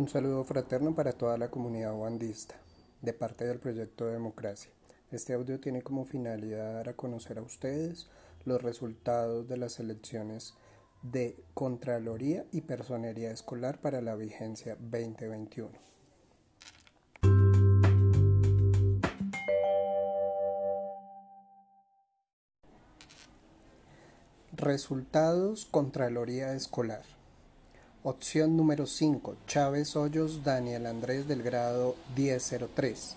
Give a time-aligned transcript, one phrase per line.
[0.00, 2.54] Un saludo fraterno para toda la comunidad bandista,
[3.02, 4.70] de parte del proyecto de Democracia.
[5.10, 8.08] Este audio tiene como finalidad dar a conocer a ustedes
[8.46, 10.54] los resultados de las elecciones
[11.02, 15.70] de Contraloría y Personería Escolar para la vigencia 2021.
[24.60, 27.00] Resultados Contraloría Escolar.
[28.02, 29.36] Opción número 5.
[29.46, 33.16] Chávez Hoyos Daniel Andrés del grado 1003.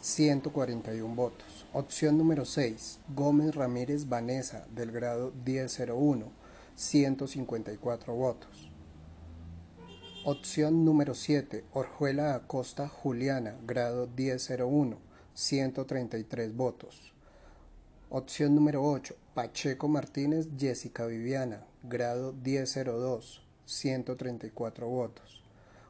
[0.00, 1.64] 141 votos.
[1.72, 2.98] Opción número 6.
[3.14, 6.26] Gómez Ramírez Vanessa del grado 1001.
[6.74, 8.68] 154 votos.
[10.24, 11.66] Opción número 7.
[11.72, 14.98] Orjuela Acosta Juliana, grado 1001.
[15.34, 17.12] 133 votos.
[18.12, 19.14] Opción número 8.
[19.34, 23.40] Pacheco Martínez Jessica Viviana, grado 1002.
[23.66, 25.44] 134 votos.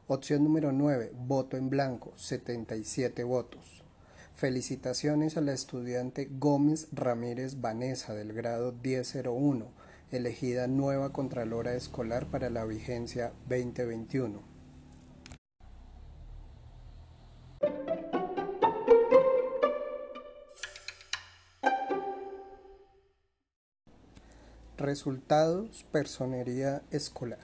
[0.07, 3.83] Opción número 9, voto en blanco, 77 votos.
[4.35, 9.65] Felicitaciones a la estudiante Gómez Ramírez Vanessa del grado 1001,
[10.13, 14.50] elegida nueva Contralora Escolar para la vigencia 2021.
[24.81, 27.39] Resultados Personería Escolar.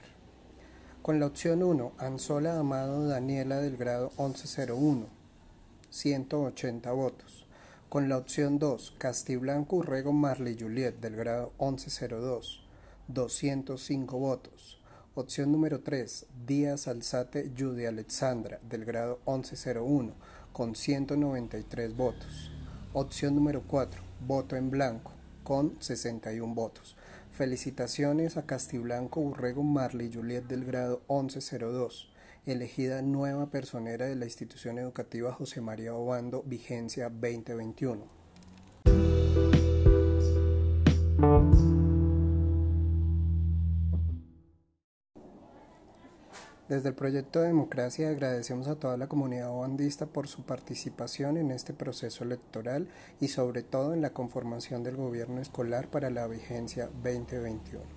[1.03, 5.05] Con la opción 1, Anzola Amado Daniela del grado 1101,
[5.91, 7.45] 180 votos.
[7.89, 12.63] Con la opción 2, Castiblanco Urrego Marley Juliet del grado 1102,
[13.07, 14.81] 205 votos.
[15.13, 20.11] Opción número 3, Díaz Alzate Judy Alexandra del grado 1101
[20.53, 22.51] con 193 votos.
[22.93, 25.16] Opción número 4, voto en blanco
[25.47, 26.97] con 61 votos.
[27.31, 32.09] Felicitaciones a Castiblanco Urrego Marley Juliet del grado 1102,
[32.45, 38.16] elegida nueva personera de la institución educativa José María Obando, vigencia 2021.
[46.69, 51.51] Desde el proyecto de democracia agradecemos a toda la comunidad obandista por su participación en
[51.51, 52.89] este proceso electoral
[53.21, 57.96] y sobre todo en la conformación del gobierno escolar para la vigencia 2021.